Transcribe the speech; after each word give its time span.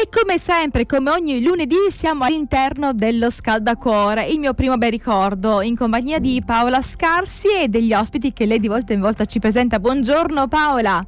E 0.00 0.06
come 0.08 0.38
sempre, 0.38 0.86
come 0.86 1.10
ogni 1.10 1.42
lunedì, 1.42 1.74
siamo 1.88 2.22
all'interno 2.22 2.92
dello 2.92 3.30
Scaldacuore, 3.30 4.28
il 4.28 4.38
mio 4.38 4.54
primo 4.54 4.76
bel 4.76 4.92
ricordo, 4.92 5.60
in 5.60 5.74
compagnia 5.74 6.20
di 6.20 6.40
Paola 6.46 6.80
Scarsi 6.80 7.48
e 7.62 7.66
degli 7.66 7.92
ospiti 7.92 8.32
che 8.32 8.46
lei 8.46 8.60
di 8.60 8.68
volta 8.68 8.92
in 8.92 9.00
volta 9.00 9.24
ci 9.24 9.40
presenta. 9.40 9.80
Buongiorno 9.80 10.46
Paola. 10.46 11.04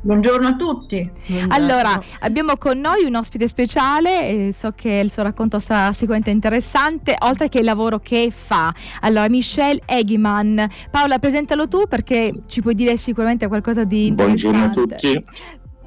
Buongiorno 0.00 0.48
a 0.48 0.56
tutti. 0.56 1.10
Buongiorno. 1.26 1.54
Allora, 1.54 2.02
abbiamo 2.20 2.56
con 2.56 2.78
noi 2.78 3.04
un 3.04 3.16
ospite 3.16 3.46
speciale 3.46 4.28
e 4.28 4.52
so 4.54 4.72
che 4.74 5.02
il 5.04 5.10
suo 5.10 5.22
racconto 5.22 5.58
sarà 5.58 5.92
sicuramente 5.92 6.30
interessante, 6.30 7.14
oltre 7.20 7.50
che 7.50 7.58
il 7.58 7.64
lavoro 7.64 7.98
che 7.98 8.32
fa. 8.34 8.72
Allora, 9.00 9.28
Michelle 9.28 9.82
Eghiman. 9.84 10.70
Paola, 10.90 11.18
presentalo 11.18 11.68
tu 11.68 11.86
perché 11.86 12.32
ci 12.46 12.62
puoi 12.62 12.74
dire 12.74 12.96
sicuramente 12.96 13.46
qualcosa 13.46 13.84
di 13.84 14.06
interessante. 14.06 14.58
Buongiorno 14.58 14.64
a 14.64 14.96
tutti. 14.96 15.24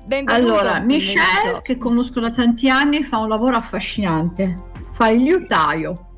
Benvenuto. 0.07 0.53
Allora, 0.53 0.79
Michelle, 0.79 1.59
che 1.61 1.77
conosco 1.77 2.21
da 2.21 2.31
tanti 2.31 2.69
anni, 2.69 3.03
fa 3.03 3.17
un 3.17 3.27
lavoro 3.27 3.57
affascinante, 3.57 4.57
fa 4.93 5.09
il 5.09 5.21
liutaio 5.21 6.11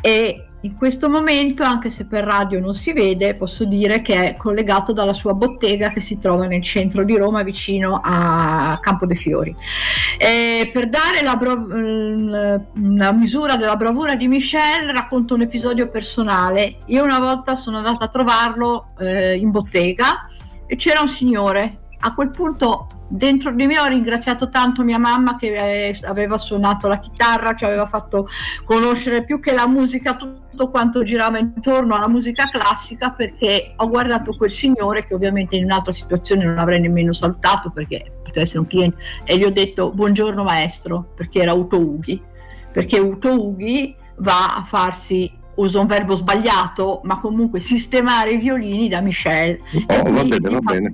e 0.00 0.44
in 0.62 0.74
questo 0.74 1.10
momento, 1.10 1.62
anche 1.62 1.90
se 1.90 2.06
per 2.06 2.24
radio 2.24 2.58
non 2.58 2.74
si 2.74 2.94
vede, 2.94 3.34
posso 3.34 3.66
dire 3.66 4.00
che 4.00 4.30
è 4.30 4.36
collegato 4.38 4.94
dalla 4.94 5.12
sua 5.12 5.34
bottega 5.34 5.90
che 5.90 6.00
si 6.00 6.18
trova 6.18 6.46
nel 6.46 6.62
centro 6.62 7.04
di 7.04 7.18
Roma, 7.18 7.42
vicino 7.42 8.00
a 8.02 8.78
Campo 8.80 9.04
dei 9.04 9.16
Fiori. 9.18 9.54
E 10.16 10.70
per 10.72 10.88
dare 10.88 11.22
la, 11.22 11.36
bro- 11.36 11.66
la 12.96 13.12
misura 13.12 13.56
della 13.56 13.76
bravura 13.76 14.14
di 14.14 14.26
Michel, 14.26 14.88
racconto 14.90 15.34
un 15.34 15.42
episodio 15.42 15.90
personale. 15.90 16.78
Io 16.86 17.04
una 17.04 17.18
volta 17.18 17.56
sono 17.56 17.76
andata 17.76 18.06
a 18.06 18.08
trovarlo 18.08 18.94
eh, 18.98 19.36
in 19.36 19.50
bottega 19.50 20.28
e 20.66 20.76
c'era 20.76 21.02
un 21.02 21.08
signore 21.08 21.80
a 22.00 22.14
quel 22.14 22.30
punto 22.30 22.86
dentro 23.08 23.52
di 23.52 23.66
me 23.66 23.78
ho 23.78 23.86
ringraziato 23.86 24.50
tanto 24.50 24.82
mia 24.84 24.98
mamma 24.98 25.36
che 25.36 25.88
eh, 25.88 25.98
aveva 26.02 26.36
suonato 26.36 26.86
la 26.88 26.98
chitarra, 26.98 27.54
ci 27.54 27.64
aveva 27.64 27.86
fatto 27.88 28.28
conoscere 28.64 29.24
più 29.24 29.40
che 29.40 29.52
la 29.52 29.66
musica 29.66 30.14
tutto 30.16 30.70
quanto 30.70 31.02
girava 31.02 31.38
intorno 31.38 31.94
alla 31.94 32.08
musica 32.08 32.48
classica 32.48 33.10
perché 33.10 33.72
ho 33.76 33.88
guardato 33.88 34.36
quel 34.36 34.52
signore 34.52 35.06
che 35.06 35.14
ovviamente 35.14 35.56
in 35.56 35.64
un'altra 35.64 35.92
situazione 35.92 36.44
non 36.44 36.58
avrei 36.58 36.80
nemmeno 36.80 37.12
salutato 37.12 37.70
perché 37.70 38.12
poteva 38.22 38.42
essere 38.42 38.60
un 38.60 38.66
cliente 38.66 38.96
e 39.24 39.38
gli 39.38 39.44
ho 39.44 39.50
detto 39.50 39.90
buongiorno 39.90 40.42
maestro 40.42 41.12
perché 41.14 41.40
era 41.40 41.52
Uto 41.52 41.78
Ughi 41.78 42.20
perché 42.72 42.98
Uto 42.98 43.32
Ughi 43.32 43.96
va 44.16 44.56
a 44.56 44.64
farsi 44.64 45.36
uso 45.58 45.80
un 45.80 45.86
verbo 45.86 46.14
sbagliato, 46.14 47.00
ma 47.04 47.20
comunque 47.20 47.60
sistemare 47.60 48.32
i 48.32 48.38
violini 48.38 48.88
da 48.88 49.00
Michel. 49.00 49.58
Oh, 49.88 50.12
va 50.12 50.22
bene, 50.22 50.50
va 50.50 50.60
bene. 50.60 50.92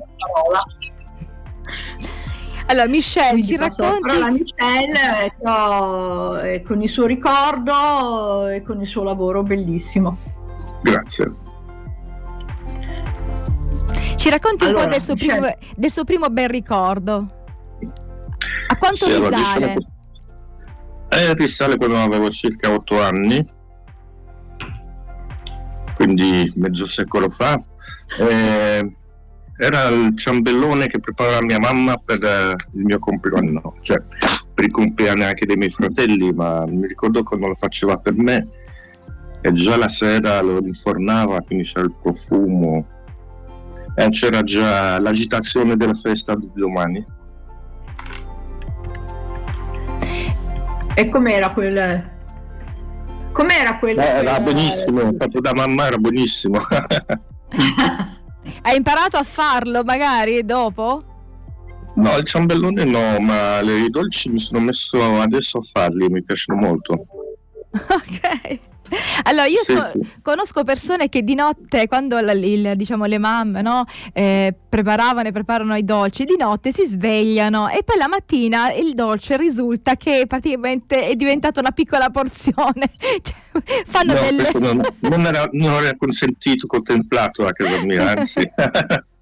Allora, 2.67 2.89
Michelle, 2.89 3.45
ci 3.45 3.57
racconti... 3.57 4.19
La 4.19 4.31
Michelle 4.31 5.25
eh, 5.25 5.33
con, 5.39 6.41
eh, 6.43 6.63
con 6.63 6.81
il 6.81 6.89
suo 6.89 7.05
ricordo 7.05 8.49
e 8.49 8.63
con 8.63 8.81
il 8.81 8.87
suo 8.87 9.03
lavoro 9.03 9.43
bellissimo. 9.43 10.17
Grazie. 10.83 11.33
Ci 14.17 14.31
racconti 14.31 14.65
allora, 14.65 14.79
un 14.79 14.85
po' 14.85 14.91
del 14.93 15.03
suo, 15.03 15.15
primo, 15.15 15.55
del 15.77 15.91
suo, 15.91 16.05
primo, 16.05 16.29
bel 16.29 16.49
ricordo? 16.49 17.27
A 18.69 18.77
quanto 18.79 18.97
sì, 18.97 19.13
risale? 19.13 19.27
Allora, 19.27 19.75
diciamo, 19.75 19.87
eh, 21.11 21.35
risale 21.35 21.77
quando 21.77 21.99
avevo 21.99 22.31
circa 22.31 22.73
otto 22.73 23.03
anni, 23.03 23.47
quindi 25.95 26.51
mezzo 26.57 26.87
secolo 26.87 27.29
fa. 27.29 27.61
Eh, 28.19 28.97
era 29.57 29.89
il 29.89 30.17
ciambellone 30.17 30.87
che 30.87 30.99
preparava 30.99 31.43
mia 31.43 31.59
mamma 31.59 31.97
per 31.97 32.23
uh, 32.23 32.77
il 32.77 32.85
mio 32.85 32.99
compleanno, 32.99 33.77
cioè 33.83 34.03
per 34.53 34.65
i 34.65 34.71
compleanni 34.71 35.25
anche 35.25 35.47
dei 35.47 35.57
miei 35.57 35.71
fratelli, 35.71 36.33
ma 36.33 36.65
mi 36.67 36.87
ricordo 36.87 37.23
quando 37.23 37.49
lo 37.49 37.55
faceva 37.55 37.97
per 37.97 38.15
me 38.15 38.49
e 39.41 39.53
già 39.53 39.77
la 39.77 39.89
sera 39.89 40.41
lo 40.41 40.59
infornava, 40.59 41.41
quindi 41.43 41.65
c'era 41.65 41.87
il 41.87 41.95
profumo 42.01 42.87
e 43.95 44.09
c'era 44.09 44.43
già 44.43 44.99
l'agitazione 44.99 45.77
della 45.77 45.95
festa 45.95 46.35
di 46.35 46.51
domani. 46.55 47.07
E 50.97 51.09
com'era 51.09 51.53
quel... 51.53 52.13
Com'era 53.33 53.79
quel... 53.79 53.99
Eh, 53.99 54.03
era 54.03 54.41
benissimo, 54.41 55.13
fatto 55.17 55.41
da 55.41 55.53
mamma 55.53 55.87
era 55.87 55.99
buonissimo. 55.99 56.59
Hai 58.67 58.77
imparato 58.77 59.19
a 59.19 59.23
farlo 59.25 59.85
magari 59.85 60.43
dopo? 60.43 61.05
No, 61.97 62.17
il 62.17 62.25
ciambellone 62.25 62.85
no, 62.85 63.21
ma 63.21 63.61
i 63.61 63.91
dolci 63.91 64.31
mi 64.31 64.39
sono 64.39 64.61
messo 64.61 65.21
adesso 65.21 65.59
a 65.59 65.61
farli, 65.61 66.09
mi 66.09 66.23
piacciono 66.23 66.61
molto. 66.61 67.07
Ok. 67.75 68.74
Allora, 69.25 69.47
io 69.47 69.61
sì, 69.61 69.75
so, 69.77 69.83
sì. 69.83 70.07
conosco 70.23 70.65
persone 70.65 71.09
che 71.09 71.23
di 71.23 71.35
notte, 71.35 71.87
quando 71.87 72.21
la, 72.21 72.33
il, 72.33 72.73
diciamo, 72.77 73.05
le 73.05 73.19
mamme 73.19 73.63
no, 73.63 73.85
eh, 74.13 74.55
preparavano 74.69 75.29
e 75.29 75.33
preparano 75.33 75.75
i 75.77 75.85
dolci, 75.85 76.25
di 76.25 76.37
notte 76.39 76.73
si 76.73 76.87
svegliano 76.87 77.69
e 77.69 77.83
poi 77.85 77.97
la 77.97 78.09
mattina 78.09 78.73
il 78.73 78.95
dolce 78.95 79.37
risulta 79.37 79.97
che 79.97 80.25
praticamente 80.27 81.07
è 81.07 81.15
diventata 81.15 81.61
una 81.61 81.71
piccola 81.71 82.11
porzione. 82.11 82.91
cioè, 83.23 83.63
fanno 83.87 84.15
no, 84.15 84.21
delle... 84.21 84.51
non, 84.59 84.83
non, 85.01 85.27
era, 85.27 85.49
non 85.53 85.85
era 85.85 85.97
consentito, 85.97 86.67
contemplato 86.67 87.47
a 87.47 87.53
casa 87.53 87.85
mia, 87.85 88.11
anzi. 88.11 88.41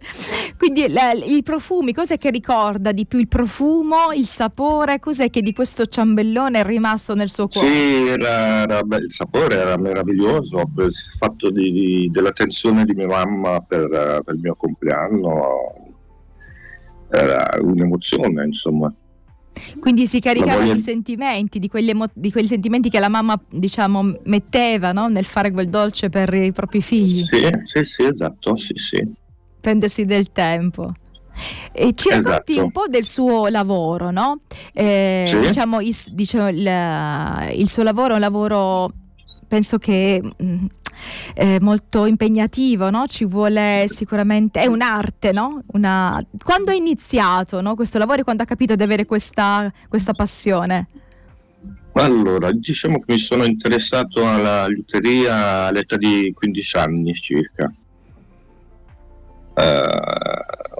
Quindi 0.56 0.88
la, 0.88 1.12
i 1.12 1.42
profumi, 1.42 1.92
cos'è 1.92 2.16
che 2.16 2.30
ricorda 2.30 2.92
di 2.92 3.06
più? 3.06 3.18
Il 3.18 3.28
profumo, 3.28 4.12
il 4.14 4.24
sapore? 4.24 4.98
Cos'è 4.98 5.30
che 5.30 5.42
di 5.42 5.52
questo 5.52 5.86
ciambellone 5.86 6.60
è 6.60 6.64
rimasto 6.64 7.14
nel 7.14 7.30
suo 7.30 7.48
cuore? 7.48 7.68
Sì, 7.68 8.06
era, 8.08 8.62
era, 8.62 8.82
beh, 8.82 8.96
il 8.96 9.10
sapore 9.10 9.56
era 9.56 9.76
meraviglioso, 9.76 10.62
il 10.78 10.92
fatto 11.18 11.50
di, 11.50 11.70
di, 11.70 12.10
dell'attenzione 12.10 12.84
di 12.84 12.94
mia 12.94 13.06
mamma 13.06 13.60
per, 13.60 13.88
per 13.88 14.34
il 14.34 14.40
mio 14.40 14.54
compleanno 14.56 15.88
era 17.10 17.58
un'emozione, 17.60 18.44
insomma. 18.44 18.92
Quindi 19.78 20.06
si 20.06 20.20
caricavano 20.20 20.60
voglia... 20.60 20.74
i 20.74 20.80
sentimenti, 20.80 21.58
di, 21.58 21.68
emo- 21.72 22.10
di, 22.14 22.30
quei 22.30 22.46
sentimenti 22.46 22.88
che 22.88 23.00
la 23.00 23.08
mamma, 23.08 23.38
diciamo, 23.50 24.18
metteva 24.24 24.92
no? 24.92 25.08
nel 25.08 25.24
fare 25.24 25.50
quel 25.50 25.68
dolce 25.68 26.08
per 26.08 26.32
i 26.32 26.52
propri 26.52 26.80
figli. 26.80 27.08
Sì, 27.08 27.46
sì, 27.64 27.84
sì, 27.84 28.04
esatto, 28.04 28.56
sì, 28.56 28.74
sì 28.76 29.28
prendersi 29.60 30.04
del 30.04 30.32
tempo. 30.32 30.92
E 31.72 31.92
ci 31.94 32.10
racconti 32.10 32.52
esatto. 32.52 32.64
un 32.64 32.72
po' 32.72 32.86
del 32.88 33.04
suo 33.04 33.46
lavoro, 33.48 34.10
no? 34.10 34.40
Eh, 34.72 35.24
sì. 35.26 35.38
Diciamo, 35.38 35.80
il, 35.80 35.96
diciamo 36.12 36.48
il, 36.48 37.60
il, 37.60 37.68
suo 37.68 37.82
lavoro 37.82 38.12
è 38.12 38.14
un 38.14 38.20
lavoro, 38.20 38.90
penso 39.48 39.78
che 39.78 40.20
mm, 40.42 40.66
è 41.32 41.58
molto 41.60 42.04
impegnativo, 42.04 42.90
no? 42.90 43.06
Ci 43.06 43.24
vuole 43.24 43.86
sicuramente, 43.88 44.60
è 44.60 44.66
un'arte, 44.66 45.32
no? 45.32 45.62
Una, 45.68 46.22
quando 46.42 46.70
ha 46.70 46.74
iniziato 46.74 47.60
no? 47.60 47.74
questo 47.74 47.98
lavoro 47.98 48.20
e 48.20 48.24
quando 48.24 48.42
ha 48.42 48.46
capito 48.46 48.74
di 48.74 48.82
avere 48.82 49.06
questa, 49.06 49.72
questa 49.88 50.12
passione? 50.12 50.88
Allora, 51.92 52.52
diciamo 52.52 52.98
che 52.98 53.14
mi 53.14 53.18
sono 53.18 53.44
interessato 53.44 54.26
alla 54.26 54.66
liuteria 54.68 55.66
all'età 55.66 55.96
di 55.96 56.32
15 56.32 56.76
anni 56.76 57.14
circa 57.14 57.64
eh, 57.64 57.79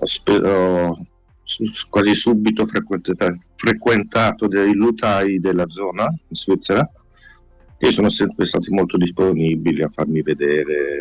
ho 0.02 0.96
quasi 1.88 2.14
subito 2.14 2.64
frequentato, 2.66 4.46
dei 4.46 4.74
lutai 4.74 5.40
della 5.40 5.68
zona 5.68 6.04
in 6.04 6.34
Svizzera 6.34 6.90
che 7.76 7.92
sono 7.92 8.08
sempre 8.08 8.44
stati 8.44 8.70
molto 8.70 8.96
disponibili 8.96 9.82
a 9.82 9.88
farmi 9.88 10.22
vedere. 10.22 10.98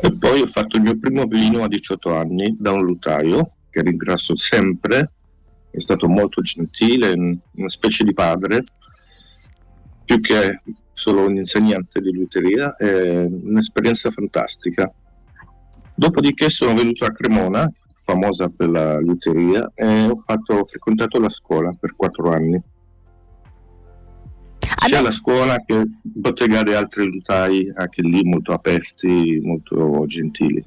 E 0.00 0.12
poi 0.12 0.42
ho 0.42 0.46
fatto 0.46 0.76
il 0.76 0.82
mio 0.82 0.98
primo 0.98 1.24
vino 1.24 1.62
a 1.62 1.68
18 1.68 2.14
anni 2.14 2.54
da 2.58 2.72
un 2.72 2.84
lutaio 2.84 3.52
che 3.70 3.80
ringrazio 3.80 4.36
sempre, 4.36 5.12
è 5.70 5.80
stato 5.80 6.08
molto 6.08 6.42
gentile, 6.42 7.12
una 7.12 7.68
specie 7.68 8.04
di 8.04 8.12
padre, 8.12 8.64
più 10.04 10.20
che 10.20 10.60
solo 10.92 11.26
un 11.26 11.36
insegnante 11.36 12.00
di 12.00 12.12
luteria, 12.12 12.76
è 12.76 13.24
un'esperienza 13.24 14.10
fantastica. 14.10 14.92
Dopodiché 15.96 16.50
sono 16.50 16.74
venuto 16.74 17.06
a 17.06 17.10
Cremona, 17.10 17.70
famosa 18.04 18.48
per 18.48 18.68
la 18.68 19.00
luteria, 19.00 19.72
e 19.74 20.04
ho, 20.04 20.16
fatto, 20.16 20.54
ho 20.54 20.64
frequentato 20.64 21.18
la 21.18 21.30
scuola 21.30 21.74
per 21.78 21.96
quattro 21.96 22.30
anni. 22.30 22.60
Sia 24.76 25.00
la 25.00 25.10
scuola 25.10 25.56
che 25.64 25.84
bottegare 26.02 26.76
altri 26.76 27.06
lutai, 27.06 27.72
anche 27.74 28.02
lì 28.02 28.22
molto 28.24 28.52
aperti, 28.52 29.40
molto 29.42 30.04
gentili. 30.06 30.64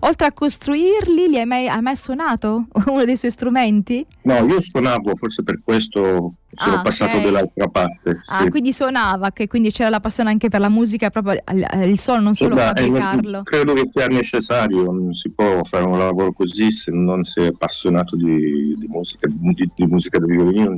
Oltre 0.00 0.26
a 0.26 0.32
costruirli, 0.32 1.28
li 1.28 1.38
hai 1.38 1.46
mai, 1.46 1.68
hai 1.68 1.80
mai, 1.80 1.96
suonato 1.96 2.66
uno 2.86 3.04
dei 3.04 3.16
suoi 3.16 3.30
strumenti? 3.30 4.04
No, 4.22 4.46
io 4.46 4.60
suonavo, 4.60 5.14
forse 5.14 5.42
per 5.42 5.60
questo 5.64 6.32
sono 6.54 6.76
ah, 6.76 6.82
passato 6.82 7.16
okay. 7.16 7.24
dall'altra 7.24 7.68
parte. 7.68 8.20
Ah, 8.26 8.48
quindi 8.48 8.72
suonava, 8.72 9.30
che 9.30 9.46
quindi 9.46 9.70
c'era 9.70 9.88
la 9.88 10.00
passione 10.00 10.30
anche 10.30 10.48
per 10.48 10.60
la 10.60 10.68
musica, 10.68 11.10
proprio 11.10 11.40
il 11.52 11.98
suono, 11.98 12.20
non 12.20 12.34
solo 12.34 12.54
Beh, 12.54 12.72
fabbricarlo. 12.74 13.42
Credo 13.42 13.74
che 13.74 13.86
sia 13.86 14.06
necessario, 14.06 14.90
non 14.90 15.12
si 15.12 15.30
può 15.30 15.62
fare 15.64 15.84
un 15.84 15.98
lavoro 15.98 16.32
così 16.32 16.70
se 16.70 16.90
non 16.90 17.22
è 17.34 17.46
appassionato 17.46 18.16
di, 18.16 18.74
di 18.76 18.86
musica, 18.88 19.28
di, 19.28 19.70
di 19.74 19.86
musica 19.86 20.18
del 20.18 20.28
violino, 20.28 20.74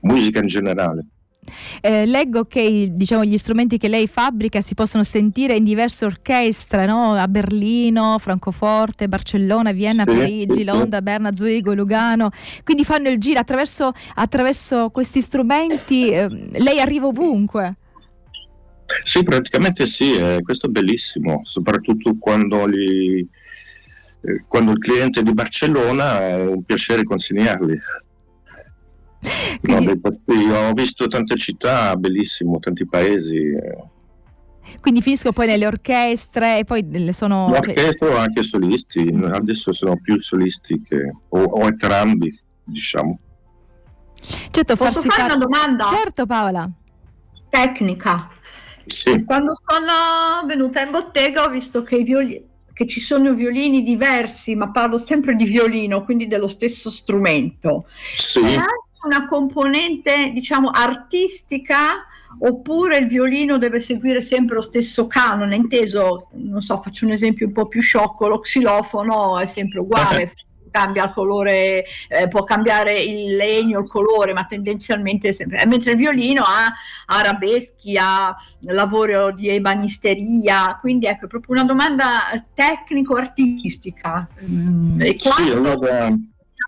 musica 0.00 0.38
in 0.40 0.46
generale. 0.46 1.06
Eh, 1.80 2.06
leggo 2.06 2.44
che 2.44 2.90
diciamo, 2.92 3.24
gli 3.24 3.36
strumenti 3.36 3.76
che 3.76 3.88
lei 3.88 4.06
fabbrica 4.06 4.60
si 4.60 4.74
possono 4.74 5.02
sentire 5.02 5.56
in 5.56 5.64
diverse 5.64 6.04
orchestre, 6.04 6.86
no? 6.86 7.14
a 7.14 7.26
Berlino, 7.26 8.18
Francoforte, 8.18 9.08
Barcellona, 9.08 9.72
Vienna, 9.72 10.04
sì, 10.04 10.12
Parigi, 10.12 10.60
sì, 10.60 10.64
Londra, 10.64 10.98
sì. 10.98 11.02
Berna, 11.02 11.34
Zurigo, 11.34 11.74
Lugano. 11.74 12.30
Quindi 12.62 12.84
fanno 12.84 13.08
il 13.08 13.18
giro 13.18 13.40
attraverso, 13.40 13.92
attraverso 14.14 14.90
questi 14.90 15.20
strumenti, 15.20 16.10
eh, 16.10 16.28
lei 16.28 16.80
arriva 16.80 17.06
ovunque. 17.06 17.76
Sì, 19.02 19.22
praticamente 19.22 19.86
sì, 19.86 20.12
eh, 20.12 20.40
questo 20.42 20.66
è 20.66 20.70
bellissimo, 20.70 21.40
soprattutto 21.42 22.16
quando, 22.18 22.66
li, 22.66 23.26
eh, 24.20 24.44
quando 24.46 24.72
il 24.72 24.78
cliente 24.78 25.20
è 25.20 25.22
di 25.22 25.32
Barcellona 25.32 26.20
è 26.20 26.46
un 26.46 26.62
piacere 26.62 27.02
consegnarli. 27.02 27.80
Quindi... 29.60 29.98
Posti, 29.98 30.32
ho 30.32 30.72
visto 30.72 31.06
tante 31.06 31.36
città, 31.36 31.94
bellissimo, 31.96 32.58
tanti 32.58 32.86
paesi. 32.86 33.40
Quindi 34.80 35.00
finisco 35.00 35.32
poi 35.32 35.46
nelle 35.46 35.66
orchestre 35.66 36.58
e 36.58 36.64
poi 36.64 36.84
sono... 37.12 37.48
L'orchestra 37.48 38.08
o 38.08 38.16
anche 38.16 38.42
solisti, 38.42 39.14
adesso 39.32 39.72
sono 39.72 39.96
più 40.00 40.20
solisti 40.20 40.82
che, 40.82 41.12
o, 41.28 41.42
o 41.42 41.66
entrambi, 41.66 42.36
diciamo. 42.64 43.18
Certo, 44.50 44.76
Posso 44.76 45.02
fare 45.02 45.28
far... 45.28 45.36
una 45.36 45.46
domanda? 45.46 45.86
Certo 45.86 46.26
Paola. 46.26 46.68
Tecnica. 47.48 48.28
Sì. 48.86 49.24
Quando 49.24 49.54
sono 49.64 50.46
venuta 50.46 50.80
in 50.82 50.90
bottega 50.90 51.44
ho 51.44 51.50
visto 51.50 51.82
che, 51.82 52.02
violi... 52.02 52.44
che 52.72 52.86
ci 52.86 53.00
sono 53.00 53.34
violini 53.34 53.82
diversi, 53.82 54.54
ma 54.54 54.70
parlo 54.70 54.98
sempre 54.98 55.36
di 55.36 55.44
violino, 55.44 56.04
quindi 56.04 56.26
dello 56.26 56.48
stesso 56.48 56.90
strumento. 56.90 57.86
Sì. 58.14 58.40
E 58.40 58.60
una 59.04 59.26
componente, 59.26 60.30
diciamo, 60.32 60.70
artistica 60.70 62.06
oppure 62.38 62.96
il 62.96 63.08
violino 63.08 63.58
deve 63.58 63.80
seguire 63.80 64.22
sempre 64.22 64.56
lo 64.56 64.62
stesso 64.62 65.06
canone, 65.06 65.56
inteso, 65.56 66.28
non 66.32 66.62
so, 66.62 66.80
faccio 66.80 67.04
un 67.04 67.12
esempio 67.12 67.46
un 67.46 67.52
po' 67.52 67.68
più 67.68 67.80
sciocco, 67.80 68.26
lo 68.26 68.40
xilofono 68.40 69.38
è 69.38 69.46
sempre 69.46 69.80
uguale. 69.80 70.34
cambia 70.72 71.04
il 71.04 71.12
colore, 71.12 71.84
eh, 72.08 72.28
può 72.28 72.42
cambiare 72.42 72.98
il 72.98 73.36
legno, 73.36 73.80
il 73.80 73.86
colore, 73.86 74.32
ma 74.32 74.46
tendenzialmente 74.46 75.28
è 75.28 75.32
sempre. 75.34 75.64
Mentre 75.66 75.92
il 75.92 75.98
violino 75.98 76.42
ha 76.42 76.72
arabeschi, 77.14 77.96
ha 77.96 78.34
lavoro 78.60 79.30
di 79.30 79.48
ebanisteria, 79.48 80.78
quindi 80.80 81.06
ecco, 81.06 81.26
è 81.26 81.28
proprio 81.28 81.54
una 81.54 81.64
domanda 81.64 82.42
tecnico-artistica. 82.54 84.26
Mm, 84.42 85.02
sì, 85.14 85.50
allora, 85.50 86.16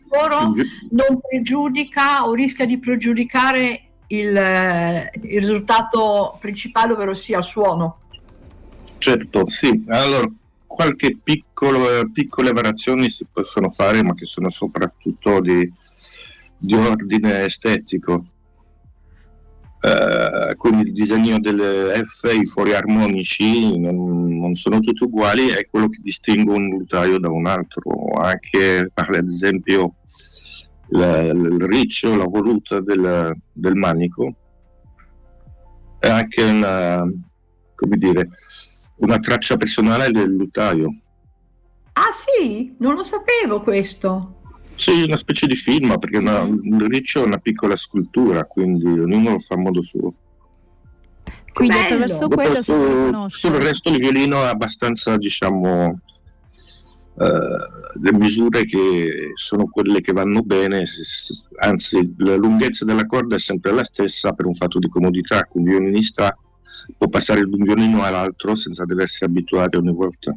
lavoro 0.08 0.52
non 0.90 1.20
pregiudica 1.20 2.26
o 2.26 2.34
rischia 2.34 2.66
di 2.66 2.78
pregiudicare 2.78 3.82
il, 4.08 4.28
il 5.22 5.40
risultato 5.40 6.36
principale, 6.40 6.92
ovvero 6.92 7.14
sia 7.14 7.38
il 7.38 7.44
suono. 7.44 7.98
Certo, 8.98 9.46
sì. 9.46 9.84
Allora, 9.88 10.26
qualche 10.66 11.18
piccolo, 11.22 12.08
piccole 12.12 12.52
variazioni 12.52 13.10
si 13.10 13.26
possono 13.32 13.68
fare, 13.68 14.02
ma 14.02 14.14
che 14.14 14.26
sono 14.26 14.48
soprattutto 14.48 15.40
di, 15.40 15.70
di 16.56 16.74
ordine 16.74 17.44
estetico. 17.44 18.24
Uh, 19.84 20.56
quindi 20.56 20.86
il 20.88 20.92
disegno 20.94 21.38
delle 21.38 22.02
F, 22.02 22.32
i 22.32 22.46
fori 22.46 22.72
armonici 22.72 23.78
non, 23.78 24.38
non, 24.38 24.54
sono 24.54 24.80
tutti 24.80 25.04
uguali, 25.04 25.48
è 25.48 25.68
quello 25.68 25.90
che 25.90 25.98
distingue 26.00 26.54
un 26.54 26.70
lutaio 26.70 27.18
da 27.18 27.28
un 27.28 27.44
altro. 27.44 27.90
Anche 28.18 28.90
per 28.94 29.22
esempio 29.28 29.96
la, 30.88 31.20
il 31.20 31.60
riccio, 31.66 32.16
la 32.16 32.24
voluta 32.24 32.80
del, 32.80 33.36
del 33.52 33.74
manico 33.74 34.34
è 35.98 36.08
anche 36.08 36.42
una, 36.42 37.04
come 37.74 37.96
dire, 37.98 38.30
una 38.96 39.18
traccia 39.18 39.58
personale 39.58 40.10
del 40.10 40.30
lutaio. 40.30 40.92
Ah 41.92 42.12
sì, 42.12 42.74
non 42.78 42.94
lo 42.94 43.02
sapevo 43.02 43.62
questo. 43.62 44.43
Sì, 44.74 45.02
una 45.02 45.16
specie 45.16 45.46
di 45.46 45.54
film, 45.54 45.98
perché 45.98 46.18
una, 46.18 46.40
il 46.40 46.74
mm. 46.74 46.86
riccio 46.86 47.22
è 47.22 47.26
una 47.26 47.38
piccola 47.38 47.76
scultura, 47.76 48.44
quindi 48.44 48.86
ognuno 48.86 49.30
lo 49.30 49.38
fa 49.38 49.54
a 49.54 49.58
modo 49.58 49.82
suo. 49.82 50.12
Quindi 51.52 51.74
Bello. 51.74 51.86
attraverso 51.86 52.28
quello 52.28 52.54
si 52.56 52.72
riconosce. 52.72 53.48
Sul 53.48 53.56
resto 53.56 53.90
il 53.90 53.98
violino 53.98 54.42
è 54.42 54.46
abbastanza, 54.46 55.16
diciamo, 55.16 56.00
Uh, 57.16 58.00
le 58.02 58.12
misure 58.12 58.64
che 58.64 59.30
sono 59.34 59.68
quelle 59.68 60.00
che 60.00 60.10
vanno 60.10 60.42
bene, 60.42 60.82
anzi 61.60 62.12
la 62.18 62.34
lunghezza 62.34 62.84
della 62.84 63.06
corda 63.06 63.36
è 63.36 63.38
sempre 63.38 63.70
la 63.70 63.84
stessa 63.84 64.32
per 64.32 64.46
un 64.46 64.54
fatto 64.56 64.80
di 64.80 64.88
comodità, 64.88 65.46
un 65.52 65.62
violinista 65.62 66.36
può 66.98 67.06
passare 67.06 67.48
da 67.48 67.56
un 67.56 67.62
violino 67.62 68.02
all'altro 68.02 68.56
senza 68.56 68.84
doversi 68.84 69.22
abituare 69.22 69.76
ogni 69.76 69.92
volta. 69.92 70.36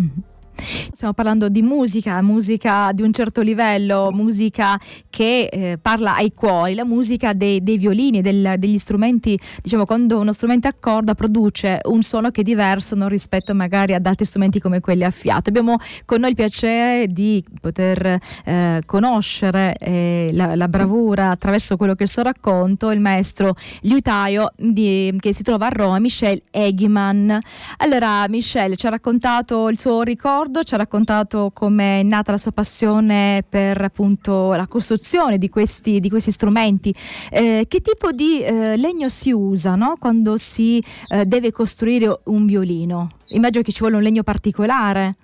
Mm-hmm. 0.00 0.18
Stiamo 0.60 1.14
parlando 1.14 1.48
di 1.48 1.62
musica, 1.62 2.20
musica 2.22 2.90
di 2.92 3.02
un 3.02 3.12
certo 3.12 3.40
livello, 3.40 4.10
musica 4.12 4.78
che 5.08 5.48
eh, 5.50 5.78
parla 5.80 6.16
ai 6.16 6.32
cuori, 6.34 6.74
la 6.74 6.84
musica 6.84 7.32
dei, 7.32 7.62
dei 7.62 7.78
violini, 7.78 8.20
del, 8.20 8.54
degli 8.58 8.78
strumenti, 8.78 9.38
diciamo 9.62 9.86
quando 9.86 10.18
uno 10.18 10.32
strumento 10.32 10.66
a 10.66 10.74
corda 10.78 11.14
produce 11.14 11.80
un 11.84 12.02
suono 12.02 12.30
che 12.30 12.40
è 12.40 12.44
diverso 12.44 12.96
non 12.96 13.08
rispetto 13.08 13.54
magari 13.54 13.94
ad 13.94 14.04
altri 14.06 14.24
strumenti 14.24 14.58
come 14.60 14.80
quelli 14.80 15.04
a 15.04 15.10
fiato. 15.10 15.50
Abbiamo 15.50 15.76
con 16.04 16.20
noi 16.20 16.30
il 16.30 16.36
piacere 16.36 17.06
di 17.06 17.44
poter 17.60 18.18
eh, 18.44 18.82
conoscere 18.84 19.76
eh, 19.78 20.30
la, 20.32 20.56
la, 20.56 20.66
bravura 20.68 21.30
attraverso 21.30 21.76
quello 21.76 21.94
che 21.94 22.02
il 22.02 22.08
suo 22.08 22.22
racconto, 22.22 22.90
il 22.90 23.00
maestro 23.00 23.54
liutaio 23.82 24.52
di, 24.56 25.14
che 25.20 25.32
si 25.32 25.42
trova 25.42 25.66
a 25.66 25.70
Roma, 25.70 25.98
Michel 25.98 26.42
Eghiman. 26.50 27.38
Allora 27.78 28.26
Michel 28.28 28.76
ci 28.76 28.86
ha 28.86 28.90
raccontato 28.90 29.68
il 29.68 29.78
suo 29.78 30.02
ricordo 30.02 30.47
ricordo, 30.48 30.62
ci 30.64 30.74
ha 30.74 30.78
raccontato 30.78 31.50
come 31.52 32.00
è 32.00 32.02
nata 32.02 32.32
la 32.32 32.38
sua 32.38 32.52
passione 32.52 33.44
per 33.48 33.80
appunto 33.80 34.54
la 34.54 34.66
costruzione 34.66 35.38
di 35.38 35.48
questi, 35.48 36.00
di 36.00 36.08
questi 36.08 36.30
strumenti. 36.30 36.94
Eh, 37.30 37.66
che 37.68 37.80
tipo 37.80 38.12
di 38.12 38.42
eh, 38.42 38.76
legno 38.76 39.08
si 39.08 39.30
usa 39.30 39.74
no? 39.74 39.96
quando 39.98 40.36
si 40.36 40.82
eh, 41.08 41.24
deve 41.26 41.52
costruire 41.52 42.20
un 42.24 42.46
violino? 42.46 43.10
Immagino 43.28 43.62
che 43.62 43.72
ci 43.72 43.80
vuole 43.80 43.96
un 43.96 44.02
legno 44.02 44.22
particolare. 44.22 45.16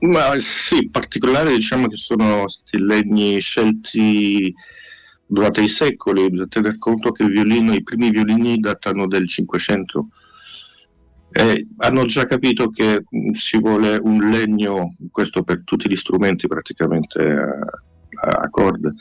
Ma 0.00 0.38
sì, 0.38 0.88
particolare 0.90 1.52
diciamo 1.52 1.86
che 1.88 1.96
sono 1.96 2.48
stati 2.48 2.82
legni 2.82 3.40
scelti 3.40 4.54
durante 5.26 5.60
i 5.60 5.68
secoli, 5.68 6.30
bisogna 6.30 6.48
tener 6.48 6.78
conto 6.78 7.10
che 7.12 7.24
il 7.24 7.30
violino, 7.30 7.74
i 7.74 7.82
primi 7.82 8.10
violini 8.10 8.58
datano 8.58 9.06
del 9.06 9.26
500 9.26 10.08
eh, 11.30 11.66
hanno 11.78 12.04
già 12.06 12.24
capito 12.24 12.68
che 12.68 13.04
mm, 13.14 13.32
si 13.32 13.58
vuole 13.58 13.96
un 13.96 14.30
legno, 14.30 14.94
questo 15.10 15.42
per 15.42 15.62
tutti 15.64 15.88
gli 15.88 15.94
strumenti 15.94 16.46
praticamente 16.46 17.20
a, 17.20 18.28
a 18.42 18.48
corde, 18.48 18.94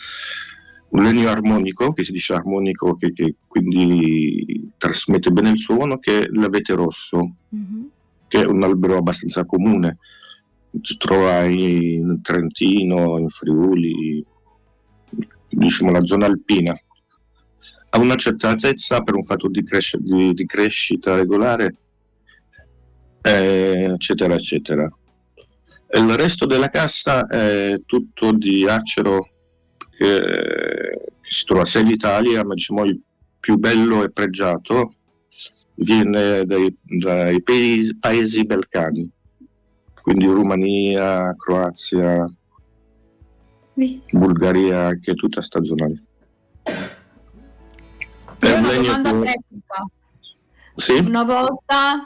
un 0.90 1.04
legno 1.04 1.30
armonico, 1.30 1.94
che 1.94 2.04
si 2.04 2.12
dice 2.12 2.34
armonico, 2.34 2.96
che, 2.96 3.14
che 3.14 3.36
quindi 3.48 4.72
trasmette 4.78 5.32
bene 5.32 5.50
il 5.50 5.60
suono, 5.60 6.00
che 6.00 6.20
è 6.20 6.28
l'avete 6.32 6.74
rosso, 6.74 7.36
mm-hmm. 7.56 7.84
che 8.28 8.42
è 8.42 8.46
un 8.46 8.64
albero 8.64 8.98
abbastanza 8.98 9.46
comune. 9.46 9.98
Si 10.82 10.98
trova 10.98 11.46
in 11.46 12.20
Trentino, 12.22 13.18
in 13.18 13.30
Friuli, 13.30 14.24
diciamo 15.50 15.92
la 15.92 16.06
zona 16.06 16.26
alpina. 16.26 16.78
A 17.90 18.00
una 18.00 18.16
certa 18.16 18.50
altezza, 18.50 19.02
per 19.02 19.16
un 19.16 19.24
fatto 19.24 19.48
di, 19.48 19.64
cresc- 19.64 19.98
di, 19.98 20.34
di 20.34 20.46
crescita 20.46 21.16
regolare, 21.16 21.76
eh, 23.22 23.92
eccetera, 23.94 24.34
eccetera. 24.34 24.90
Il 25.90 26.16
resto 26.16 26.46
della 26.46 26.70
cassa 26.70 27.28
è 27.28 27.80
tutto 27.86 28.34
di 28.34 28.68
acero 28.68 29.30
che, 29.90 30.20
che 31.22 31.32
si 31.32 31.46
trova 31.46 31.66
sia 31.66 31.80
in 31.80 31.88
Italia, 31.88 32.44
ma 32.44 32.54
diciamo 32.54 32.84
il 32.84 33.00
più 33.40 33.58
bello 33.58 34.04
e 34.04 34.12
pregiato 34.12 34.94
viene 35.76 36.44
dai, 36.44 36.76
dai 36.82 37.42
paesi, 37.42 37.96
paesi 37.98 38.44
balcani, 38.44 39.10
quindi 40.02 40.26
Romania, 40.26 41.34
Croazia, 41.38 42.30
sì. 43.76 44.02
Bulgaria, 44.12 44.88
anche 44.88 45.14
tutta 45.14 45.36
questa 45.38 45.64
zona 45.64 45.86
lì. 45.86 46.06
Una 48.42 48.62
domanda 48.62 49.12
tecnica. 49.12 49.90
Sì? 50.76 50.98
Una 51.00 51.24
volta 51.24 52.04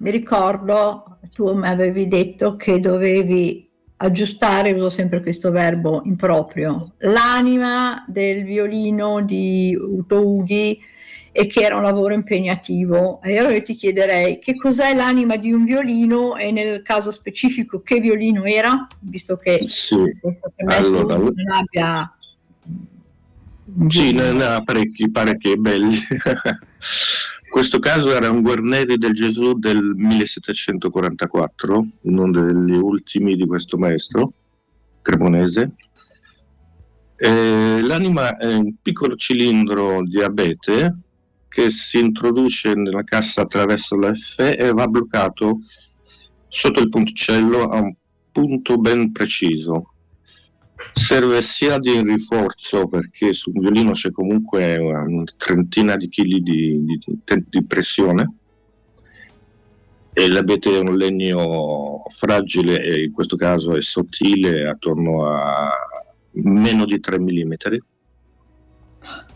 mi 0.00 0.10
ricordo, 0.10 1.18
tu 1.32 1.52
mi 1.52 1.68
avevi 1.68 2.08
detto 2.08 2.56
che 2.56 2.80
dovevi 2.80 3.68
aggiustare, 3.96 4.72
uso 4.72 4.88
sempre 4.88 5.20
questo 5.20 5.50
verbo 5.50 6.02
improprio, 6.04 6.94
l'anima 6.98 8.04
del 8.08 8.44
violino 8.44 9.20
di 9.22 9.76
Uto 9.78 10.26
Ughi 10.26 10.78
e 11.32 11.46
che 11.46 11.60
era 11.60 11.76
un 11.76 11.82
lavoro 11.82 12.14
impegnativo. 12.14 13.20
E 13.22 13.38
allora 13.38 13.54
io 13.54 13.62
ti 13.62 13.74
chiederei 13.74 14.38
che 14.38 14.56
cos'è 14.56 14.94
l'anima 14.94 15.36
di 15.36 15.52
un 15.52 15.64
violino 15.64 16.36
e 16.36 16.50
nel 16.50 16.82
caso 16.82 17.12
specifico 17.12 17.82
che 17.82 18.00
violino 18.00 18.44
era, 18.44 18.86
visto 19.00 19.36
che 19.36 19.60
sì. 19.66 19.96
allora, 20.64 21.16
non 21.16 21.34
abbia... 21.50 22.14
Sì, 23.86 24.12
ne 24.12 24.44
ha 24.44 24.62
parecchi, 24.62 25.10
parecchi 25.10 25.56
belli. 25.58 25.94
questo 27.50 27.80
caso 27.80 28.14
era 28.14 28.30
un 28.30 28.42
Guarneri 28.42 28.96
del 28.96 29.12
Gesù 29.12 29.58
del 29.58 29.92
1744, 29.96 31.82
uno 32.04 32.30
degli 32.30 32.76
ultimi 32.76 33.34
di 33.34 33.44
questo 33.44 33.76
maestro 33.76 34.32
cremonese. 35.02 35.72
E 37.16 37.80
l'anima 37.82 38.36
è 38.36 38.54
un 38.54 38.76
piccolo 38.80 39.16
cilindro 39.16 40.02
di 40.06 40.22
abete 40.22 40.96
che 41.48 41.70
si 41.70 41.98
introduce 41.98 42.72
nella 42.74 43.02
cassa 43.02 43.42
attraverso 43.42 43.96
la 43.96 44.14
F 44.14 44.38
e 44.38 44.72
va 44.72 44.86
bloccato 44.86 45.58
sotto 46.46 46.80
il 46.80 46.88
ponticello 46.88 47.64
a 47.64 47.80
un 47.80 47.92
punto 48.30 48.78
ben 48.78 49.10
preciso 49.10 49.94
serve 50.92 51.42
sia 51.42 51.78
di 51.78 52.00
rinforzo 52.00 52.86
perché 52.86 53.32
su 53.32 53.50
un 53.54 53.60
violino 53.60 53.92
c'è 53.92 54.10
comunque 54.10 54.76
una 54.78 55.24
trentina 55.36 55.96
di 55.96 56.08
chili 56.08 56.42
di, 56.42 56.84
di, 56.84 56.98
di 57.48 57.64
pressione. 57.64 58.34
E 60.12 60.28
l'abete 60.28 60.74
è 60.74 60.78
un 60.80 60.96
legno 60.96 62.02
fragile 62.08 63.04
in 63.04 63.12
questo 63.12 63.36
caso 63.36 63.76
è 63.76 63.80
sottile 63.80 64.68
attorno 64.68 65.26
a 65.26 65.70
meno 66.32 66.84
di 66.84 66.98
3 66.98 67.18
mm 67.20 67.52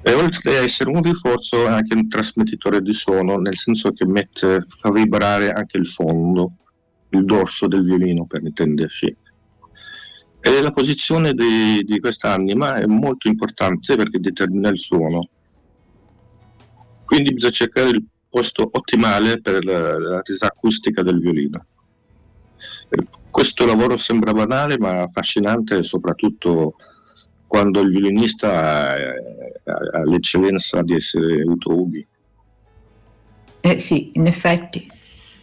e 0.07 0.13
oltre 0.13 0.59
a 0.59 0.63
essere 0.63 0.91
un 0.91 1.01
rinforzo 1.01 1.67
è 1.67 1.71
anche 1.71 1.95
un 1.95 2.09
trasmettitore 2.09 2.83
di 2.83 2.93
suono 2.93 3.39
nel 3.39 3.57
senso 3.57 3.93
che 3.93 4.05
mette, 4.05 4.65
fa 4.79 4.91
vibrare 4.91 5.51
anche 5.51 5.79
il 5.79 5.87
fondo 5.87 6.57
il 7.11 7.25
dorso 7.25 7.67
del 7.67 7.85
violino 7.85 8.27
per 8.27 8.43
intenderci 8.43 9.17
e 10.47 10.61
la 10.61 10.73
posizione 10.73 11.33
di, 11.33 11.83
di 11.87 11.99
quest'anima 12.01 12.75
è 12.75 12.85
molto 12.85 13.29
importante 13.29 13.97
perché 13.97 14.21
determina 14.21 14.69
il 14.69 14.79
suono. 14.79 15.31
Quindi 17.07 17.33
bisogna 17.33 17.53
cercare 17.53 17.89
il 17.89 18.05
posto 18.29 18.69
ottimale 18.71 19.41
per 19.41 19.65
la, 19.65 19.99
la 19.99 20.21
resa 20.23 20.49
acustica 20.49 21.03
del 21.03 21.19
violino. 21.19 21.63
Questo 23.31 23.65
lavoro 23.65 23.97
sembra 23.97 24.35
banale 24.35 24.77
ma 24.79 25.05
affascinante 25.05 25.83
soprattutto 25.83 26.75
quando 27.47 27.81
il 27.81 27.89
violinista 27.89 28.91
ha, 28.91 30.05
l'eccellenza 30.05 30.83
di 30.83 30.95
essere 30.95 31.43
Uto 31.43 31.73
Ughi. 31.73 32.07
Eh 33.63 33.79
sì, 33.79 34.11
in 34.13 34.27
effetti. 34.27 34.87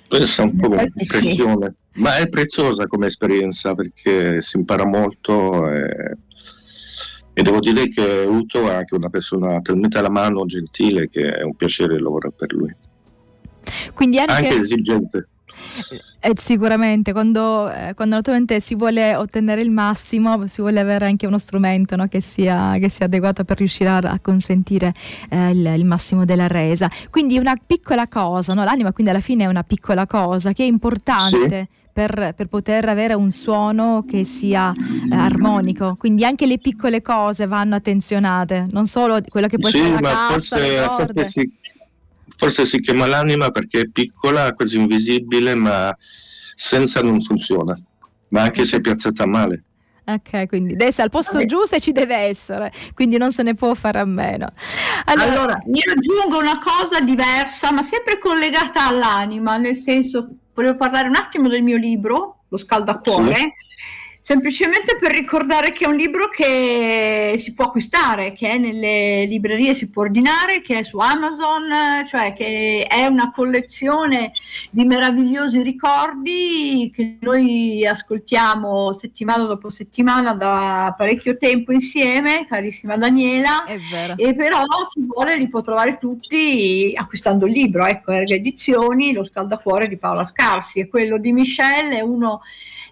Questa 0.08 0.44
è 0.44 0.46
un 0.46 0.56
po' 0.58 0.70
un'impressione. 0.70 1.68
Sì. 1.70 1.81
Ma 1.94 2.18
è 2.18 2.30
preziosa 2.30 2.88
come 2.88 3.08
esperienza 3.08 3.76
perché 3.76 4.42
si 4.42 4.58
impara 4.58 4.86
molto 4.86 5.70
e, 5.70 6.18
e 7.34 7.42
devo 7.42 7.60
dire 7.60 7.90
che 7.90 8.24
Uto 8.28 8.70
è 8.70 8.74
anche 8.74 8.96
una 8.96 9.10
persona 9.10 9.60
talmente 9.62 9.98
alla 9.98 10.10
mano, 10.10 10.46
gentile, 10.46 11.10
che 11.10 11.22
è 11.22 11.42
un 11.44 11.56
piacere 11.56 12.00
lavorare 12.00 12.34
per 12.38 12.54
lui. 12.54 12.74
Quindi 13.94 14.20
anche, 14.20 14.32
anche 14.34 14.56
esigente. 14.56 15.28
Eh, 16.24 16.34
sicuramente, 16.36 17.14
quando, 17.14 17.72
eh, 17.72 17.94
quando, 17.96 18.16
naturalmente 18.16 18.60
si 18.60 18.76
vuole 18.76 19.16
ottenere 19.16 19.62
il 19.62 19.72
massimo, 19.72 20.46
si 20.48 20.62
vuole 20.62 20.80
avere 20.80 21.06
anche 21.06 21.26
uno 21.26 21.38
strumento 21.38 21.96
no, 21.96 22.08
che, 22.08 22.22
sia, 22.22 22.78
che, 22.80 22.90
sia, 22.90 23.06
adeguato 23.06 23.44
per 23.44 23.58
riuscire 23.58 23.90
a, 23.90 23.98
a 23.98 24.20
consentire 24.20 24.94
eh, 25.30 25.50
il, 25.50 25.74
il, 25.78 25.86
massimo 25.86 26.24
della 26.24 26.48
resa. 26.48 26.90
Quindi 27.10 27.38
una 27.38 27.56
piccola 27.64 28.08
cosa, 28.08 28.54
no? 28.54 28.64
l'anima 28.64 28.92
quindi 28.92 29.12
alla 29.12 29.22
fine 29.22 29.46
è 29.46 29.48
una 29.48 29.64
piccola 29.64 30.06
cosa 30.06 30.54
che 30.54 30.64
è 30.64 30.68
importante. 30.68 31.50
Sì 31.50 31.80
per, 31.94 32.34
per, 32.36 32.48
poter 32.48 32.88
avere 32.88 33.14
un 33.14 33.32
suono 33.32 34.06
che 34.08 34.24
sia 34.24 34.72
eh, 34.72 35.14
armonico. 35.16 35.96
Quindi 35.98 36.24
anche 36.24 36.46
le 36.46 36.58
piccole 36.58 37.02
cose 37.02 37.48
vanno 37.48 37.76
attenzionate, 37.76 38.68
non 38.72 38.86
solo 38.86 39.20
quello 39.28 39.48
che 39.48 39.58
può 39.58 39.70
sì, 39.70 39.80
essere 39.80 40.02
la 40.02 40.10
cassa, 40.10 40.58
forse, 40.58 41.26
si, 41.26 41.52
forse 42.42 42.66
si 42.66 42.80
chiama 42.80 43.06
l'anima 43.06 43.52
perché 43.52 43.82
è 43.82 43.88
piccola, 43.88 44.52
quasi 44.54 44.78
invisibile, 44.78 45.54
ma 45.54 45.96
senza 46.56 47.00
non 47.04 47.22
funziona, 47.22 47.80
ma 48.30 48.42
anche 48.42 48.66
se 48.66 48.78
è 48.78 48.82
piazzata 48.82 49.28
male. 49.28 49.64
Ok, 50.04 50.48
quindi 50.48 50.74
deve 50.74 50.88
essere 50.88 51.04
al 51.04 51.12
posto 51.12 51.34
Vabbè. 51.34 51.46
giusto 51.46 51.76
e 51.76 51.80
ci 51.80 51.92
deve 51.92 52.16
essere, 52.16 52.72
quindi 52.96 53.18
non 53.18 53.32
se 53.32 53.44
ne 53.44 53.54
può 53.54 53.76
fare 53.76 54.00
a 54.00 54.06
meno. 54.06 54.52
Allora, 55.06 55.32
allora, 55.32 55.64
io 55.68 55.94
aggiungo 55.94 56.40
una 56.40 56.60
cosa 56.60 57.00
diversa, 57.02 57.72
ma 57.72 57.84
sempre 57.84 58.18
collegata 58.18 58.88
all'anima, 58.88 59.58
nel 59.58 59.78
senso 59.78 60.28
volevo 60.56 60.78
parlare 60.78 61.10
un 61.10 61.16
attimo 61.16 61.48
del 61.48 61.62
mio 61.62 61.78
libro, 61.78 62.46
Lo 62.50 62.58
scaldacuore. 62.58 63.36
Sì 63.36 63.60
semplicemente 64.22 65.00
per 65.00 65.12
ricordare 65.12 65.72
che 65.72 65.86
è 65.86 65.88
un 65.88 65.96
libro 65.96 66.30
che 66.30 67.34
si 67.40 67.56
può 67.56 67.66
acquistare, 67.66 68.34
che 68.34 68.52
è 68.52 68.58
nelle 68.60 69.26
librerie, 69.26 69.74
si 69.74 69.90
può 69.90 70.04
ordinare, 70.04 70.62
che 70.62 70.78
è 70.78 70.84
su 70.84 71.00
Amazon, 71.00 72.06
cioè 72.06 72.34
che 72.34 72.86
è 72.88 73.08
una 73.08 73.32
collezione 73.32 74.32
di 74.70 74.86
meravigliosi 74.86 75.64
ricordi 75.64 76.92
che 76.96 77.18
noi 77.22 77.84
ascoltiamo 77.86 78.94
settimana 78.94 79.46
dopo 79.46 79.72
settimana 79.72 80.36
da 80.36 80.94
parecchio 80.96 81.36
tempo 81.38 81.72
insieme, 81.72 82.46
carissima 82.48 82.98
Daniela, 82.98 83.66
e 84.16 84.36
però 84.36 84.64
chi 84.94 85.04
vuole 85.04 85.36
li 85.36 85.50
può 85.50 85.62
trovare 85.62 85.98
tutti 86.00 86.94
acquistando 86.96 87.48
il 87.48 87.54
libro, 87.54 87.88
ecco, 87.88 88.12
Erga 88.12 88.36
Edizioni, 88.36 89.14
Lo 89.14 89.24
scaldacuore 89.24 89.88
di 89.88 89.98
Paola 89.98 90.26
Scarsi 90.26 90.80
e 90.80 90.88
quello 90.88 91.18
di 91.18 91.32
Michelle 91.32 91.98
è 91.98 92.02
uno 92.02 92.42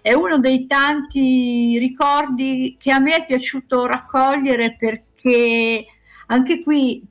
è 0.02 0.12
uno 0.12 0.38
dei 0.38 0.66
tanti 0.66 1.78
ricordi 1.78 2.76
che 2.78 2.90
a 2.90 2.98
me 2.98 3.16
è 3.16 3.26
piaciuto 3.26 3.86
raccogliere 3.86 4.76
perché 4.78 5.84
anche 6.26 6.62
qui, 6.62 7.02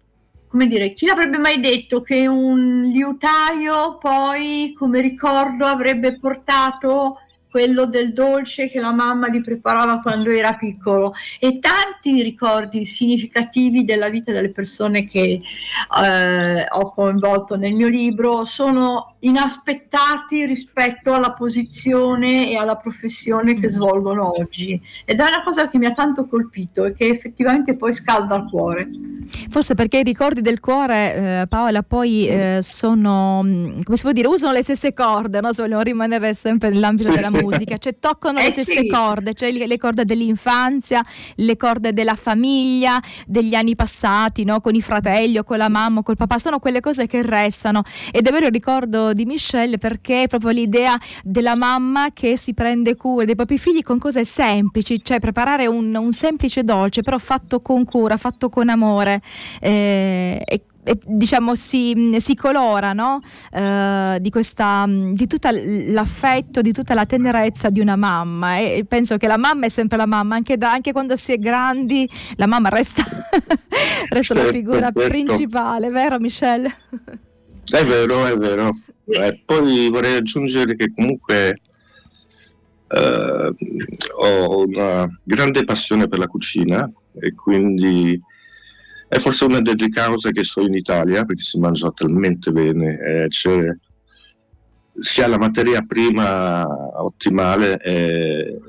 come 0.48 0.68
dire, 0.68 0.94
chi 0.94 1.06
l'avrebbe 1.06 1.38
mai 1.38 1.60
detto 1.60 2.02
che 2.02 2.28
un 2.28 2.84
liutaio 2.84 3.98
poi 3.98 4.74
come 4.78 5.02
ricordo 5.02 5.66
avrebbe 5.66 6.18
portato 6.18 7.18
quello 7.50 7.86
del 7.86 8.14
dolce 8.14 8.70
che 8.70 8.80
la 8.80 8.92
mamma 8.92 9.30
gli 9.30 9.42
preparava 9.42 10.02
quando 10.02 10.30
era 10.30 10.54
piccolo 10.54 11.14
e 11.40 11.60
tanti 11.60 12.22
ricordi 12.22 12.86
significativi 12.86 13.86
della 13.86 14.10
vita 14.10 14.32
delle 14.32 14.52
persone 14.52 15.08
che 15.08 15.42
eh, 16.04 16.66
ho 16.70 16.94
coinvolto 16.94 17.56
nel 17.56 17.74
mio 17.74 17.88
libro 17.88 18.46
sono 18.46 19.16
inaspettati 19.20 20.46
rispetto 20.46 21.14
alla 21.14 21.34
posizione 21.34 22.50
e 22.52 22.56
alla 22.56 22.76
professione 22.76 23.56
che 23.56 23.68
mm. 23.68 23.72
svolgono 23.72 24.40
oggi 24.40 24.80
ed 25.04 25.20
è 25.20 25.26
una 25.26 25.44
cosa 25.44 25.70
che 25.70 25.78
mi 25.78 25.86
ha 25.86 25.94
tanto 25.94 26.28
colpito 26.28 26.86
e 26.86 26.94
che 26.94 27.08
effettivamente 27.08 27.76
poi 27.76 27.94
scalda 27.94 28.36
il 28.36 28.48
cuore. 28.50 28.90
Forse 29.50 29.76
perché 29.76 30.00
i 30.00 30.04
ricordi 30.04 30.42
del 30.42 30.60
cuore, 30.60 31.42
eh, 31.42 31.48
Paola, 31.48 31.84
poi 31.84 32.28
eh, 32.28 32.60
sono, 32.62 33.42
mm, 33.44 33.82
come 33.84 33.98
si 33.98 34.04
può 34.04 34.12
dire, 34.12 34.28
usano 34.28 34.54
le 34.54 34.64
stesse 34.64 34.94
corde, 34.94 35.42
no? 35.42 35.52
se 35.52 35.62
vogliamo 35.62 35.82
rimanere 35.82 36.34
sempre 36.34 36.70
nell'ambito 36.70 37.10
sì, 37.10 37.16
della 37.16 37.28
sì. 37.28 37.39
Musica, 37.42 37.78
cioè 37.78 37.98
toccano 38.00 38.40
eh 38.40 38.46
le 38.46 38.52
stesse 38.52 38.80
sì. 38.80 38.88
corde, 38.88 39.34
cioè 39.34 39.52
le, 39.52 39.78
corde 39.78 40.06
dell'infanzia, 40.06 41.02
le 41.36 41.58
corde 41.58 41.94
della 41.94 42.16
famiglia, 42.16 43.02
degli 43.26 43.56
anni 43.56 43.76
passati, 43.76 44.44
no? 44.44 44.62
con 44.62 44.76
i 44.76 44.82
fratelli 44.82 45.38
o 45.38 45.44
con 45.44 45.58
la 45.58 45.70
mamma 45.70 46.00
o 46.00 46.04
col 46.04 46.18
papà, 46.18 46.38
sono 46.38 46.60
quelle 46.60 46.80
cose 46.80 47.08
che 47.08 47.22
restano. 47.22 47.84
Ed 48.12 48.28
è 48.28 48.32
vero 48.32 48.48
il 48.48 48.52
ricordo 48.52 49.14
di 49.14 49.26
Michelle 49.26 49.78
perché 49.78 50.24
è 50.24 50.28
proprio 50.28 50.52
l'idea 50.52 50.98
della 51.24 51.56
mamma 51.56 52.12
che 52.14 52.38
si 52.38 52.54
prende 52.54 52.96
cura 52.96 53.26
dei 53.26 53.36
propri 53.36 53.58
figli 53.58 53.82
con 53.82 54.00
cose 54.00 54.24
semplici, 54.24 55.04
cioè 55.04 55.20
preparare 55.20 55.68
un, 55.68 55.96
un 55.96 56.12
semplice 56.12 56.64
dolce, 56.64 57.02
però 57.02 57.18
fatto 57.18 57.62
con 57.62 57.86
cura, 57.86 58.18
fatto 58.18 58.50
con 58.50 58.70
amore. 58.70 59.22
Eh, 59.60 60.42
e 60.46 60.64
diciamo 61.06 61.56
si, 61.56 62.16
si 62.20 62.36
colora 62.36 62.94
no? 62.94 63.20
uh, 63.52 64.20
di, 64.20 64.30
questa, 64.30 64.86
di 64.88 65.28
tutto 65.28 65.50
l'affetto, 65.52 66.62
di 66.62 66.72
tutta 66.72 66.94
la 66.94 67.06
tenerezza 67.06 67.70
di 67.70 67.80
una 67.80 67.96
mamma 67.96 68.58
e 68.58 68.86
penso 68.88 69.18
che 69.18 69.28
la 69.28 69.38
mamma 69.38 69.66
è 69.66 69.70
sempre 69.70 69.98
la 69.98 70.06
mamma, 70.06 70.36
anche, 70.36 70.58
da, 70.58 70.72
anche 70.72 70.92
quando 70.92 71.16
si 71.16 71.34
è 71.34 71.38
grandi 71.38 72.10
la 72.36 72.48
mamma 72.48 72.70
resta, 72.70 73.04
resta 74.10 74.34
certo, 74.34 74.46
la 74.46 74.52
figura 74.52 74.92
certo. 74.92 75.10
principale, 75.10 75.90
vero 75.90 76.20
Michelle? 76.20 76.74
È 77.70 77.84
vero, 77.84 78.26
è 78.26 78.36
vero. 78.36 78.78
Eh, 79.06 79.42
poi 79.44 79.90
vorrei 79.90 80.18
aggiungere 80.18 80.76
che 80.76 80.92
comunque 80.94 81.60
eh, 82.88 83.56
ho 84.18 84.66
una 84.66 85.08
grande 85.24 85.64
passione 85.64 86.08
per 86.08 86.20
la 86.20 86.28
cucina 86.28 86.90
e 87.20 87.34
quindi 87.36 88.20
è 89.10 89.18
forse 89.18 89.46
una 89.46 89.60
delle 89.60 89.90
cause 89.90 90.32
che 90.32 90.44
sono 90.44 90.68
in 90.68 90.76
Italia 90.76 91.26
perché 91.26 91.42
si 91.42 91.60
mangia 91.60 91.90
talmente 91.90 92.52
bene, 92.52 92.98
eh, 93.00 93.28
c'è 93.28 93.76
sia 95.00 95.28
la 95.28 95.38
materia 95.38 95.82
prima 95.82 96.66
ottimale 97.02 97.82
e 97.82 98.60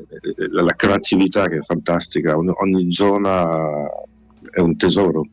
la 0.50 0.74
creatività 0.74 1.48
che 1.48 1.58
è 1.58 1.62
fantastica, 1.62 2.36
ogni 2.36 2.92
zona 2.92 3.86
è 4.50 4.60
un 4.60 4.76
tesoro. 4.76 5.26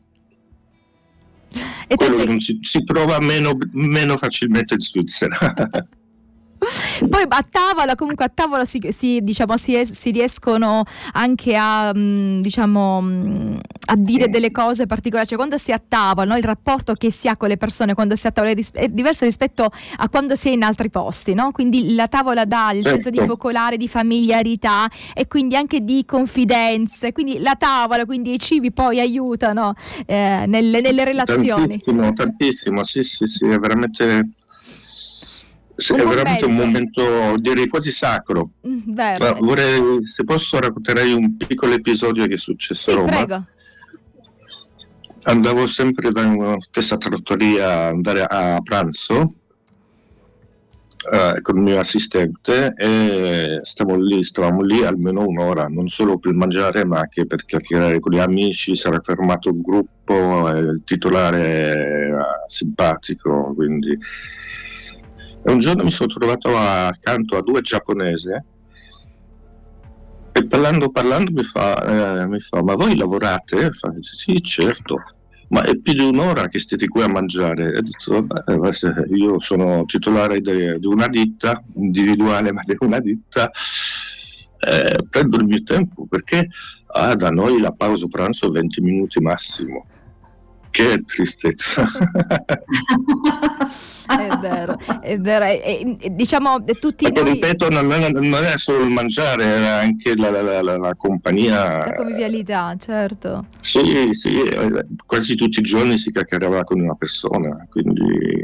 E 1.86 1.94
Quello 1.94 2.16
che 2.16 2.26
non 2.26 2.40
si, 2.40 2.58
si 2.60 2.84
trova 2.84 3.18
meno, 3.20 3.56
meno 3.72 4.18
facilmente 4.18 4.74
in 4.74 4.80
Svizzera. 4.80 5.38
Poi 7.08 7.24
a 7.28 7.46
tavola, 7.48 7.94
comunque 7.94 8.24
a 8.24 8.30
tavola 8.32 8.64
si, 8.64 8.80
si, 8.90 9.20
diciamo, 9.20 9.56
si, 9.56 9.84
si 9.84 10.10
riescono 10.10 10.84
anche 11.12 11.54
a, 11.56 11.92
mm, 11.94 12.40
diciamo, 12.40 13.00
mm, 13.02 13.56
a 13.86 13.96
dire 13.96 14.28
delle 14.28 14.50
cose 14.50 14.86
particolari, 14.86 15.26
cioè 15.26 15.38
quando 15.38 15.56
si 15.56 15.70
è 15.70 15.74
a 15.74 15.82
tavola, 15.86 16.26
no? 16.26 16.36
il 16.36 16.44
rapporto 16.44 16.94
che 16.94 17.10
si 17.10 17.28
ha 17.28 17.36
con 17.36 17.48
le 17.48 17.56
persone 17.56 17.94
quando 17.94 18.14
si 18.14 18.26
è 18.26 18.30
a 18.30 18.32
tavola 18.32 18.52
è 18.72 18.88
diverso 18.88 19.24
rispetto 19.24 19.70
a 19.96 20.08
quando 20.08 20.34
si 20.34 20.48
è 20.48 20.52
in 20.52 20.62
altri 20.62 20.90
posti, 20.90 21.34
no? 21.34 21.50
quindi 21.52 21.94
la 21.94 22.08
tavola 22.08 22.44
dà 22.44 22.72
il 22.72 22.82
certo. 22.82 23.00
senso 23.00 23.10
di 23.10 23.26
focolare, 23.26 23.76
di 23.76 23.88
familiarità 23.88 24.88
e 25.14 25.26
quindi 25.26 25.56
anche 25.56 25.80
di 25.80 26.04
confidenze, 26.04 27.12
quindi 27.12 27.38
la 27.38 27.54
tavola, 27.56 28.04
quindi 28.04 28.34
i 28.34 28.38
cibi 28.38 28.72
poi 28.72 29.00
aiutano 29.00 29.74
eh, 30.06 30.44
nelle, 30.46 30.80
nelle 30.80 31.04
relazioni. 31.04 31.66
Tantissimo, 31.66 32.12
tantissimo, 32.12 32.82
sì 32.82 33.02
sì 33.02 33.26
sì, 33.26 33.46
è 33.46 33.58
veramente 33.58 34.28
sì, 35.78 35.94
è 35.94 36.04
veramente 36.04 36.44
un 36.44 36.54
momento 36.54 37.36
direi 37.36 37.68
quasi 37.68 37.92
sacro. 37.92 38.50
Mm, 38.66 38.96
vorrei, 39.38 40.04
se 40.04 40.24
posso 40.24 40.58
racconterei 40.58 41.12
un 41.12 41.36
piccolo 41.36 41.74
episodio 41.74 42.26
che 42.26 42.34
è 42.34 42.38
successo 42.38 42.90
sì, 42.90 42.96
a 42.96 43.00
Roma. 43.00 43.10
Prego. 43.10 43.46
Andavo 45.22 45.66
sempre 45.66 46.10
nella 46.10 46.56
stessa 46.58 46.96
trattoria 46.96 47.86
andare 47.86 48.24
a 48.24 48.60
pranzo 48.60 49.34
eh, 51.12 51.40
con 51.42 51.58
il 51.58 51.62
mio 51.62 51.78
assistente 51.78 52.74
e 52.76 53.60
stavo 53.62 53.94
lì, 53.94 54.24
stavamo 54.24 54.62
lì 54.62 54.84
almeno 54.84 55.26
un'ora, 55.28 55.68
non 55.68 55.86
solo 55.86 56.18
per 56.18 56.32
mangiare 56.32 56.84
ma 56.84 56.98
anche 56.98 57.24
per 57.24 57.44
chiacchierare 57.44 58.00
con 58.00 58.12
gli 58.12 58.18
amici, 58.18 58.74
si 58.74 58.88
era 58.88 58.98
fermato 59.00 59.50
un 59.50 59.60
gruppo, 59.60 60.48
il 60.48 60.82
titolare 60.84 61.46
era 61.46 62.44
simpatico, 62.48 63.52
quindi 63.54 63.96
e 65.48 65.52
un 65.52 65.58
giorno 65.58 65.82
mi 65.82 65.90
sono 65.90 66.08
trovato 66.08 66.54
accanto 66.54 67.36
a 67.36 67.42
due 67.42 67.62
giapponesi 67.62 68.28
e 70.38 70.46
parlando, 70.46 70.90
parlando 70.90 71.32
mi 71.32 71.42
fa, 71.42 72.20
eh, 72.20 72.26
mi 72.26 72.38
fa 72.38 72.62
ma 72.62 72.74
voi 72.74 72.96
lavorate? 72.96 73.72
Fa, 73.72 73.92
sì, 74.00 74.40
certo. 74.42 75.02
Ma 75.48 75.62
è 75.62 75.76
più 75.78 75.94
di 75.94 76.04
un'ora 76.04 76.46
che 76.48 76.58
siete 76.58 76.86
qui 76.86 77.02
a 77.02 77.08
mangiare. 77.08 77.72
E 77.72 77.78
ho 77.78 77.80
detto, 77.80 78.24
vabbè, 78.24 79.06
io 79.14 79.40
sono 79.40 79.84
titolare 79.86 80.40
di 80.40 80.86
una 80.86 81.08
ditta, 81.08 81.60
individuale, 81.74 82.52
ma 82.52 82.62
di 82.64 82.76
una 82.80 83.00
ditta. 83.00 83.50
Eh, 84.60 84.98
prendo 85.08 85.38
il 85.38 85.46
mio 85.46 85.62
tempo 85.62 86.06
perché 86.08 86.48
ah, 86.88 87.14
da 87.14 87.30
noi 87.30 87.60
la 87.60 87.70
pausa 87.70 88.06
pranzo 88.08 88.48
è 88.48 88.50
20 88.50 88.80
minuti 88.80 89.20
massimo. 89.20 89.86
Che 90.78 91.02
tristezza. 91.04 91.84
è 94.06 94.28
vero, 94.38 94.78
è 95.00 95.18
vero. 95.18 95.44
E, 95.44 95.96
e, 95.98 96.14
diciamo, 96.14 96.62
tutti 96.78 97.10
noi... 97.10 97.32
ripeto, 97.32 97.68
non 97.68 97.90
è, 97.90 98.10
non 98.10 98.44
è, 98.44 98.56
solo 98.56 98.84
il 98.84 98.90
mangiare, 98.92 99.42
è 99.42 99.66
anche 99.66 100.14
la, 100.16 100.30
la, 100.30 100.62
la, 100.62 100.76
la 100.78 100.94
compagnia. 100.94 101.78
La 101.78 101.94
convivialità, 101.96 102.76
certo. 102.78 103.46
Sì, 103.60 104.10
sì, 104.12 104.40
eh, 104.40 104.86
quasi 105.04 105.34
tutti 105.34 105.58
i 105.58 105.62
giorni 105.62 105.98
si 105.98 106.12
chiacchierava 106.12 106.62
con 106.62 106.78
una 106.80 106.94
persona, 106.94 107.66
quindi 107.68 108.37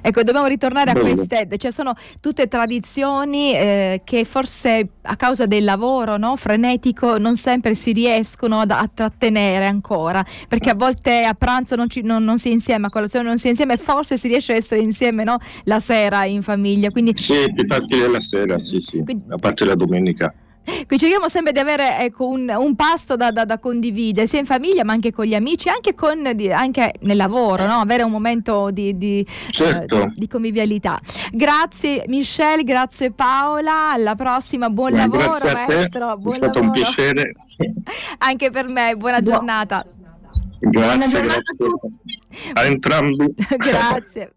Ecco, 0.00 0.22
dobbiamo 0.22 0.46
ritornare 0.46 0.90
a 0.90 0.94
queste, 0.94 1.48
cioè 1.58 1.70
sono 1.70 1.94
tutte 2.20 2.48
tradizioni 2.48 3.52
eh, 3.52 4.02
che 4.04 4.24
forse 4.24 4.88
a 5.02 5.16
causa 5.16 5.46
del 5.46 5.64
lavoro 5.64 6.16
no, 6.16 6.36
frenetico 6.36 7.18
non 7.18 7.34
sempre 7.36 7.74
si 7.74 7.92
riescono 7.92 8.60
ad, 8.60 8.70
a 8.70 8.88
trattenere 8.92 9.66
ancora, 9.66 10.24
perché 10.48 10.70
a 10.70 10.74
volte 10.74 11.24
a 11.24 11.34
pranzo 11.34 11.74
non, 11.76 11.88
ci, 11.88 12.02
non, 12.02 12.24
non, 12.24 12.38
si 12.38 12.48
è 12.48 12.52
insieme, 12.52 12.86
a 12.86 12.90
colazione 12.90 13.26
non 13.26 13.38
si 13.38 13.46
è 13.46 13.50
insieme, 13.50 13.76
forse 13.76 14.16
si 14.16 14.28
riesce 14.28 14.52
a 14.52 14.56
essere 14.56 14.80
insieme 14.80 15.24
no, 15.24 15.38
la 15.64 15.80
sera 15.80 16.24
in 16.24 16.42
famiglia. 16.42 16.90
Quindi... 16.90 17.14
Sì, 17.16 17.50
più 17.52 17.66
facile 17.66 18.08
la 18.08 18.20
sera, 18.20 18.58
sì, 18.58 18.80
sì, 18.80 19.02
Quindi... 19.02 19.24
a 19.28 19.36
parte 19.36 19.64
la 19.64 19.74
domenica. 19.74 20.32
Qui 20.64 20.96
cerchiamo 20.98 21.28
sempre 21.28 21.52
di 21.52 21.58
avere 21.58 21.98
ecco, 21.98 22.28
un, 22.28 22.52
un, 22.56 22.76
pasto 22.76 23.16
da, 23.16 23.32
da, 23.32 23.44
da, 23.44 23.58
condividere, 23.58 24.26
sia 24.26 24.38
in 24.38 24.46
famiglia 24.46 24.84
ma 24.84 24.92
anche 24.92 25.12
con 25.12 25.24
gli 25.24 25.34
amici, 25.34 25.68
anche, 25.68 25.94
con, 25.94 26.30
di, 26.34 26.52
anche 26.52 26.94
nel 27.00 27.16
lavoro, 27.16 27.66
no? 27.66 27.74
avere 27.74 28.04
un 28.04 28.12
momento 28.12 28.70
di, 28.70 28.96
di, 28.96 29.26
certo. 29.50 30.02
eh, 30.02 30.14
di, 30.16 30.28
convivialità. 30.28 31.00
Grazie 31.32 32.04
Michelle, 32.06 32.62
grazie 32.62 33.10
Paola, 33.10 33.90
alla 33.90 34.14
prossima, 34.14 34.70
buon 34.70 34.92
Beh, 34.92 34.96
lavoro 34.98 35.52
maestro. 35.52 36.16
Buon 36.16 36.32
È 36.32 36.36
stato 36.36 36.58
lavoro. 36.60 36.60
un 36.60 36.70
piacere. 36.70 37.32
anche 38.18 38.50
per 38.50 38.68
me, 38.68 38.94
buona 38.96 39.20
giornata. 39.20 39.84
Grazie, 40.60 40.80
buona 40.80 41.06
giornata. 41.08 41.40
grazie 41.40 42.52
a 42.54 42.64
entrambi. 42.64 43.34
grazie. 43.58 44.32